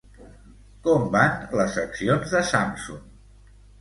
[0.87, 3.05] Com van les accions de Samsung?